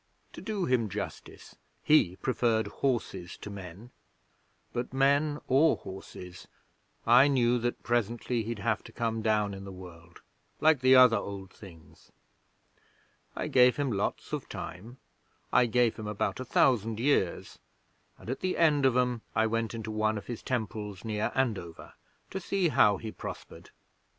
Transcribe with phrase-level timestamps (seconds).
[0.33, 3.91] To do him justice, he preferred horses to men;
[4.73, 6.47] but men or horses,
[7.05, 10.21] I knew that presently he'd have to come down in the world
[10.59, 12.11] like the other Old Things.
[13.35, 14.97] I gave him lots of time
[15.53, 17.59] I gave him about a thousand years
[18.17, 21.93] and at the end of 'em I went into one of his temples near Andover
[22.31, 23.69] to see how he prospered.